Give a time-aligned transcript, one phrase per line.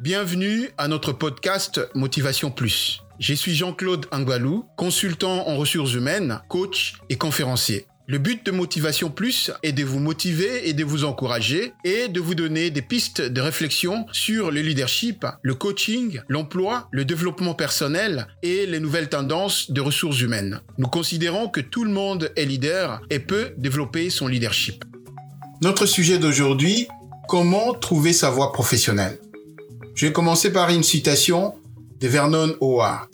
[0.00, 3.02] Bienvenue à notre podcast Motivation Plus.
[3.18, 7.84] Je suis Jean-Claude Angualou, consultant en ressources humaines, coach et conférencier.
[8.06, 12.18] Le but de Motivation Plus est de vous motiver et de vous encourager et de
[12.18, 18.26] vous donner des pistes de réflexion sur le leadership, le coaching, l'emploi, le développement personnel
[18.42, 20.62] et les nouvelles tendances de ressources humaines.
[20.78, 24.82] Nous considérons que tout le monde est leader et peut développer son leadership.
[25.60, 26.88] Notre sujet d'aujourd'hui,
[27.28, 29.18] comment trouver sa voie professionnelle?
[30.00, 31.52] Je vais commencer par une citation
[32.00, 33.10] de Vernon Howard.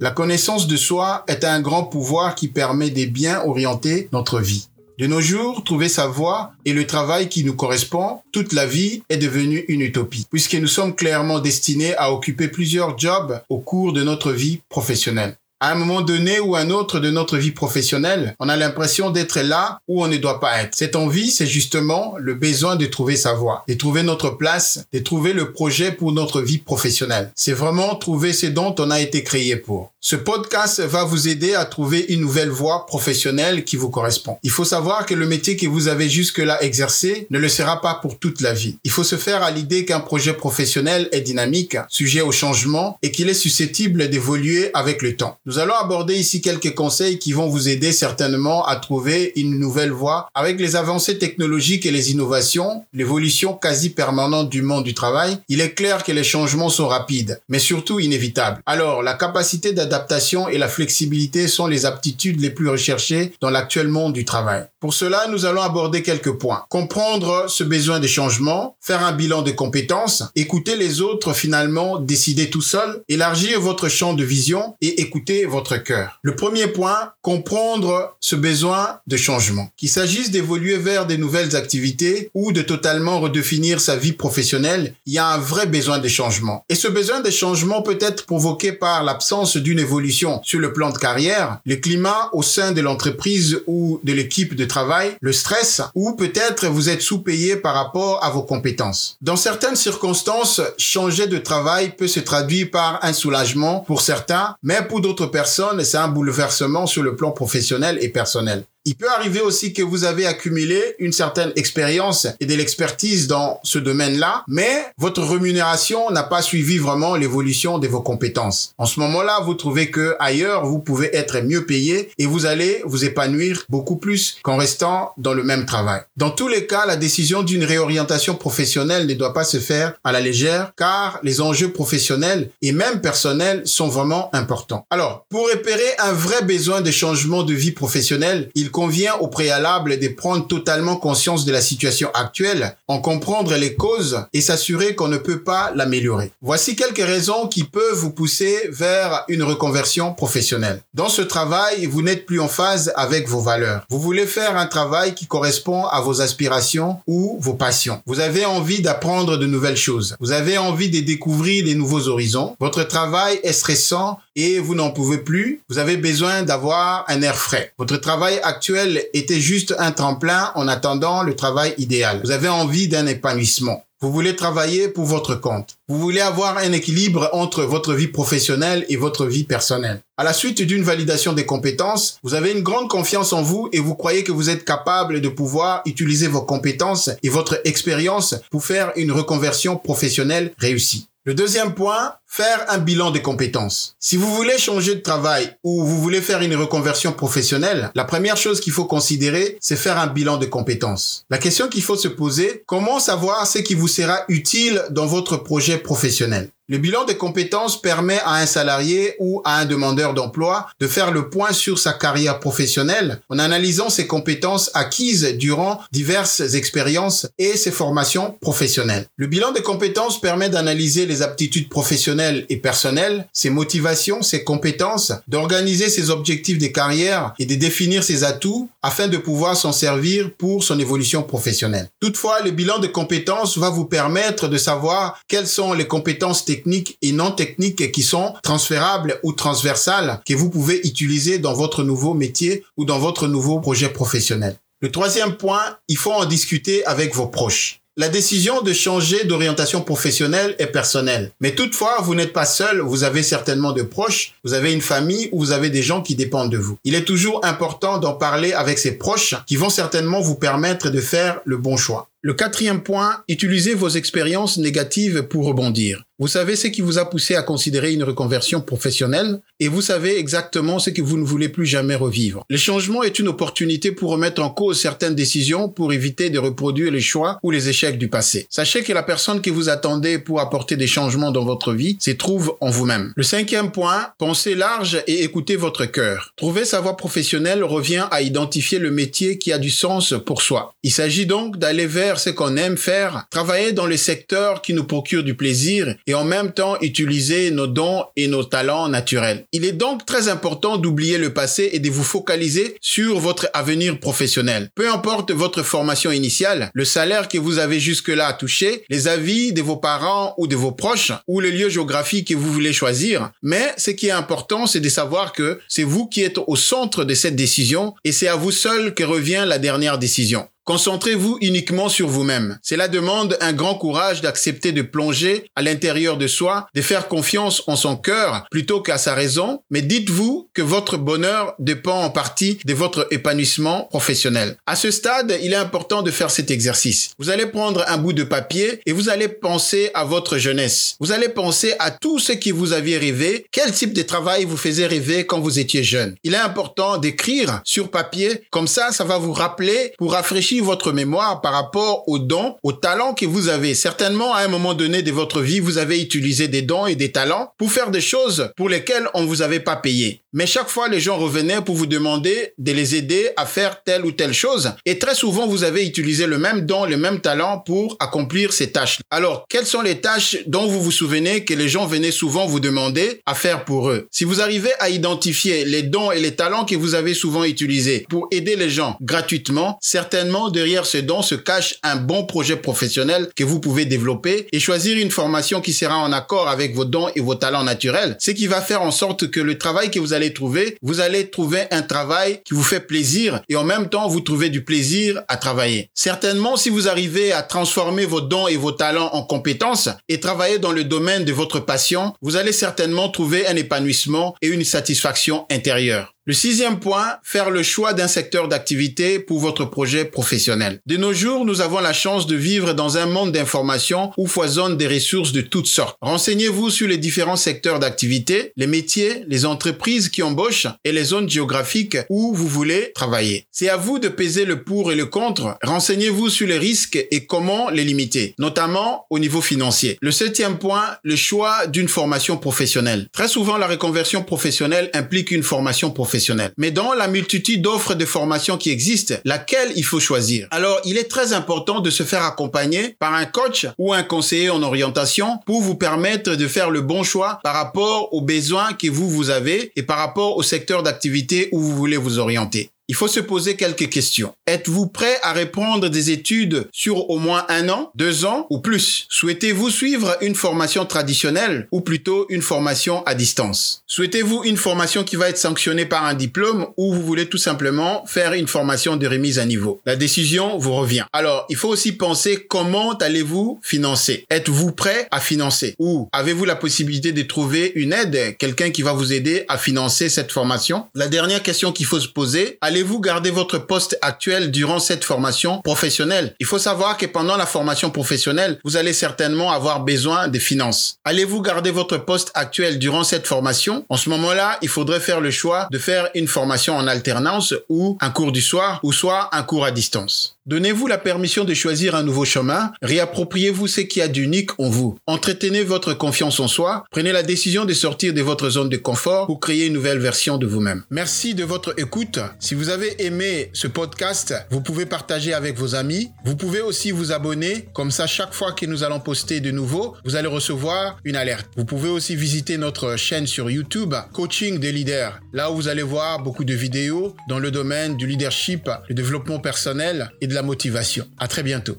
[0.00, 4.68] La connaissance de soi est un grand pouvoir qui permet de bien orienter notre vie.
[4.98, 9.02] De nos jours, trouver sa voie et le travail qui nous correspond toute la vie
[9.10, 13.92] est devenu une utopie, puisque nous sommes clairement destinés à occuper plusieurs jobs au cours
[13.92, 18.34] de notre vie professionnelle à un moment donné ou un autre de notre vie professionnelle,
[18.40, 20.76] on a l'impression d'être là où on ne doit pas être.
[20.76, 24.98] Cette envie, c'est justement le besoin de trouver sa voie, de trouver notre place, de
[24.98, 27.32] trouver le projet pour notre vie professionnelle.
[27.34, 29.92] C'est vraiment trouver ce dont on a été créé pour.
[30.00, 34.38] Ce podcast va vous aider à trouver une nouvelle voie professionnelle qui vous correspond.
[34.42, 37.94] Il faut savoir que le métier que vous avez jusque-là exercé ne le sera pas
[37.94, 38.78] pour toute la vie.
[38.84, 43.10] Il faut se faire à l'idée qu'un projet professionnel est dynamique, sujet au changement et
[43.10, 45.38] qu'il est susceptible d'évoluer avec le temps.
[45.48, 49.92] Nous allons aborder ici quelques conseils qui vont vous aider certainement à trouver une nouvelle
[49.92, 55.38] voie avec les avancées technologiques et les innovations, l'évolution quasi permanente du monde du travail.
[55.48, 58.60] Il est clair que les changements sont rapides, mais surtout inévitables.
[58.66, 63.86] Alors, la capacité d'adaptation et la flexibilité sont les aptitudes les plus recherchées dans l'actuel
[63.86, 64.64] monde du travail.
[64.86, 66.64] Pour cela, nous allons aborder quelques points.
[66.68, 72.50] Comprendre ce besoin de changement, faire un bilan de compétences, écouter les autres finalement, décider
[72.50, 76.20] tout seul, élargir votre champ de vision et écouter votre cœur.
[76.22, 79.70] Le premier point, comprendre ce besoin de changement.
[79.76, 85.14] Qu'il s'agisse d'évoluer vers des nouvelles activités ou de totalement redéfinir sa vie professionnelle, il
[85.14, 86.64] y a un vrai besoin de changement.
[86.68, 90.90] Et ce besoin de changement peut être provoqué par l'absence d'une évolution sur le plan
[90.90, 94.75] de carrière, le climat au sein de l'entreprise ou de l'équipe de travail,
[95.20, 99.16] le stress, ou peut-être vous êtes sous-payé par rapport à vos compétences.
[99.20, 104.82] Dans certaines circonstances, changer de travail peut se traduire par un soulagement pour certains, mais
[104.82, 108.64] pour d'autres personne, c'est un bouleversement sur le plan professionnel et personnel.
[108.88, 113.58] Il peut arriver aussi que vous avez accumulé une certaine expérience et de l'expertise dans
[113.64, 118.74] ce domaine-là, mais votre rémunération n'a pas suivi vraiment l'évolution de vos compétences.
[118.78, 122.80] En ce moment-là, vous trouvez que ailleurs, vous pouvez être mieux payé et vous allez
[122.84, 126.02] vous épanouir beaucoup plus qu'en restant dans le même travail.
[126.16, 130.12] Dans tous les cas, la décision d'une réorientation professionnelle ne doit pas se faire à
[130.12, 134.86] la légère car les enjeux professionnels et même personnels sont vraiment importants.
[134.90, 139.98] Alors, pour repérer un vrai besoin de changement de vie professionnelle, il convient au préalable
[139.98, 145.08] de prendre totalement conscience de la situation actuelle, en comprendre les causes et s'assurer qu'on
[145.08, 146.30] ne peut pas l'améliorer.
[146.42, 150.82] Voici quelques raisons qui peuvent vous pousser vers une reconversion professionnelle.
[150.92, 153.86] Dans ce travail, vous n'êtes plus en phase avec vos valeurs.
[153.88, 158.02] Vous voulez faire un travail qui correspond à vos aspirations ou vos passions.
[158.04, 160.16] Vous avez envie d'apprendre de nouvelles choses.
[160.20, 162.54] Vous avez envie de découvrir des nouveaux horizons.
[162.60, 165.62] Votre travail est stressant et vous n'en pouvez plus.
[165.70, 167.72] Vous avez besoin d'avoir un air frais.
[167.78, 168.65] Votre travail actuel
[169.12, 172.20] était juste un tremplin en attendant le travail idéal.
[172.24, 173.82] Vous avez envie d'un épanouissement.
[174.02, 175.78] Vous voulez travailler pour votre compte.
[175.88, 180.02] Vous voulez avoir un équilibre entre votre vie professionnelle et votre vie personnelle.
[180.18, 183.80] À la suite d'une validation des compétences, vous avez une grande confiance en vous et
[183.80, 188.64] vous croyez que vous êtes capable de pouvoir utiliser vos compétences et votre expérience pour
[188.64, 191.08] faire une reconversion professionnelle réussie.
[191.24, 193.96] Le deuxième point, faire un bilan des compétences.
[193.98, 198.36] Si vous voulez changer de travail ou vous voulez faire une reconversion professionnelle, la première
[198.36, 201.24] chose qu'il faut considérer, c'est faire un bilan de compétences.
[201.30, 205.36] La question qu'il faut se poser, comment savoir ce qui vous sera utile dans votre
[205.36, 206.50] projet professionnel?
[206.68, 211.12] Le bilan des compétences permet à un salarié ou à un demandeur d'emploi de faire
[211.12, 217.56] le point sur sa carrière professionnelle en analysant ses compétences acquises durant diverses expériences et
[217.56, 219.06] ses formations professionnelles.
[219.16, 222.15] Le bilan des compétences permet d'analyser les aptitudes professionnelles
[222.48, 228.24] et personnelles, ses motivations, ses compétences, d'organiser ses objectifs de carrière et de définir ses
[228.24, 231.88] atouts afin de pouvoir s'en servir pour son évolution professionnelle.
[232.00, 236.98] Toutefois, le bilan de compétences va vous permettre de savoir quelles sont les compétences techniques
[237.02, 242.14] et non techniques qui sont transférables ou transversales que vous pouvez utiliser dans votre nouveau
[242.14, 244.56] métier ou dans votre nouveau projet professionnel.
[244.80, 247.80] Le troisième point, il faut en discuter avec vos proches.
[247.98, 251.32] La décision de changer d'orientation professionnelle est personnelle.
[251.40, 255.30] Mais toutefois, vous n'êtes pas seul, vous avez certainement de proches, vous avez une famille
[255.32, 256.76] ou vous avez des gens qui dépendent de vous.
[256.84, 261.00] Il est toujours important d'en parler avec ses proches qui vont certainement vous permettre de
[261.00, 262.10] faire le bon choix.
[262.26, 266.02] Le quatrième point, utilisez vos expériences négatives pour rebondir.
[266.18, 270.18] Vous savez ce qui vous a poussé à considérer une reconversion professionnelle et vous savez
[270.18, 272.42] exactement ce que vous ne voulez plus jamais revivre.
[272.48, 276.90] Le changement est une opportunité pour remettre en cause certaines décisions pour éviter de reproduire
[276.90, 278.46] les choix ou les échecs du passé.
[278.48, 282.12] Sachez que la personne que vous attendez pour apporter des changements dans votre vie se
[282.12, 283.12] trouve en vous-même.
[283.14, 286.32] Le cinquième point, pensez large et écoutez votre cœur.
[286.36, 290.72] Trouver sa voie professionnelle revient à identifier le métier qui a du sens pour soi.
[290.82, 294.84] Il s'agit donc d'aller vers ce qu'on aime faire, travailler dans les secteurs qui nous
[294.84, 299.46] procurent du plaisir et en même temps utiliser nos dons et nos talents naturels.
[299.52, 303.98] Il est donc très important d'oublier le passé et de vous focaliser sur votre avenir
[304.00, 304.70] professionnel.
[304.74, 309.62] Peu importe votre formation initiale, le salaire que vous avez jusque-là touché, les avis de
[309.62, 313.72] vos parents ou de vos proches, ou le lieu géographique que vous voulez choisir, mais
[313.76, 317.14] ce qui est important, c'est de savoir que c'est vous qui êtes au centre de
[317.14, 320.46] cette décision et c'est à vous seul que revient la dernière décision.
[320.66, 322.58] Concentrez-vous uniquement sur vous-même.
[322.60, 327.62] Cela demande un grand courage d'accepter de plonger à l'intérieur de soi, de faire confiance
[327.68, 332.58] en son cœur plutôt qu'à sa raison, mais dites-vous que votre bonheur dépend en partie
[332.64, 334.56] de votre épanouissement professionnel.
[334.66, 337.10] À ce stade, il est important de faire cet exercice.
[337.20, 340.96] Vous allez prendre un bout de papier et vous allez penser à votre jeunesse.
[340.98, 344.56] Vous allez penser à tout ce qui vous aviez rêvé, quel type de travail vous
[344.56, 346.16] faisait rêver quand vous étiez jeune?
[346.24, 350.92] Il est important d'écrire sur papier, comme ça, ça va vous rappeler pour rafraîchir votre
[350.92, 353.74] mémoire par rapport aux dons, aux talents que vous avez.
[353.74, 357.12] Certainement, à un moment donné de votre vie, vous avez utilisé des dons et des
[357.12, 360.22] talents pour faire des choses pour lesquelles on ne vous avait pas payé.
[360.32, 364.04] Mais chaque fois, les gens revenaient pour vous demander de les aider à faire telle
[364.04, 364.72] ou telle chose.
[364.84, 368.70] Et très souvent, vous avez utilisé le même don, le même talent pour accomplir ces
[368.70, 368.98] tâches.
[369.10, 372.60] Alors, quelles sont les tâches dont vous vous souvenez que les gens venaient souvent vous
[372.60, 374.08] demander à faire pour eux?
[374.10, 378.04] Si vous arrivez à identifier les dons et les talents que vous avez souvent utilisés
[378.10, 383.28] pour aider les gens gratuitement, certainement derrière ce don se cache un bon projet professionnel
[383.34, 387.08] que vous pouvez développer et choisir une formation qui sera en accord avec vos dons
[387.14, 390.12] et vos talents naturels, ce qui va faire en sorte que le travail que vous
[390.12, 394.08] allez trouver, vous allez trouver un travail qui vous fait plaisir et en même temps
[394.08, 395.90] vous trouvez du plaisir à travailler.
[395.94, 400.58] Certainement, si vous arrivez à transformer vos dons et vos talents en compétences et travailler
[400.58, 405.46] dans le domaine de votre passion, vous allez certainement trouver un épanouissement et une satisfaction
[405.50, 406.15] intérieure.
[406.28, 410.80] Le sixième point, faire le choix d'un secteur d'activité pour votre projet professionnel.
[410.84, 414.76] De nos jours, nous avons la chance de vivre dans un monde d'information où foisonnent
[414.76, 415.96] des ressources de toutes sortes.
[416.00, 421.30] Renseignez-vous sur les différents secteurs d'activité, les métiers, les entreprises qui embauchent et les zones
[421.30, 423.46] géographiques où vous voulez travailler.
[423.52, 425.56] C'est à vous de peser le pour et le contre.
[425.62, 429.96] Renseignez-vous sur les risques et comment les limiter, notamment au niveau financier.
[430.00, 433.06] Le septième point, le choix d'une formation professionnelle.
[433.12, 436.15] Très souvent, la reconversion professionnelle implique une formation professionnelle
[436.56, 440.48] mais dans la multitude d'offres de formation qui existent, laquelle il faut choisir?
[440.50, 444.50] Alors, il est très important de se faire accompagner par un coach ou un conseiller
[444.50, 448.88] en orientation pour vous permettre de faire le bon choix par rapport aux besoins que
[448.88, 452.94] vous, vous avez et par rapport au secteur d'activité où vous voulez vous orienter il
[452.94, 454.34] faut se poser quelques questions.
[454.46, 459.06] Êtes-vous prêt à répondre des études sur au moins un an, deux ans ou plus?
[459.08, 463.82] Souhaitez-vous suivre une formation traditionnelle ou plutôt une formation à distance?
[463.86, 468.04] Souhaitez-vous une formation qui va être sanctionnée par un diplôme ou vous voulez tout simplement
[468.06, 469.80] faire une formation de remise à niveau?
[469.84, 471.04] La décision vous revient.
[471.12, 474.24] Alors, il faut aussi penser comment allez-vous financer?
[474.30, 475.74] Êtes-vous prêt à financer?
[475.78, 480.08] Ou avez-vous la possibilité de trouver une aide, quelqu'un qui va vous aider à financer
[480.08, 480.86] cette formation?
[480.94, 485.62] La dernière question qu'il faut se poser, allez-vous garder votre poste actuel durant cette formation
[485.62, 486.34] professionnelle?
[486.38, 490.98] Il faut savoir que pendant la formation professionnelle, vous allez certainement avoir besoin de finances.
[491.06, 493.86] Allez-vous garder votre poste actuel durant cette formation?
[493.88, 497.96] En ce moment-là, il faudrait faire le choix de faire une formation en alternance ou
[498.02, 500.35] un cours du soir ou soit un cours à distance.
[500.46, 504.96] Donnez-vous la permission de choisir un nouveau chemin, réappropriez-vous ce qui a d'unique en vous.
[505.08, 509.26] Entretenez votre confiance en soi, prenez la décision de sortir de votre zone de confort
[509.26, 510.84] pour créer une nouvelle version de vous-même.
[510.88, 512.20] Merci de votre écoute.
[512.38, 516.10] Si vous avez aimé ce podcast, vous pouvez partager avec vos amis.
[516.24, 519.96] Vous pouvez aussi vous abonner, comme ça chaque fois que nous allons poster de nouveau,
[520.04, 521.48] vous allez recevoir une alerte.
[521.56, 525.82] Vous pouvez aussi visiter notre chaîne sur YouTube, Coaching des leaders, là où vous allez
[525.82, 531.08] voir beaucoup de vidéos dans le domaine du leadership, le développement personnel et la motivation.
[531.18, 531.76] À très bientôt.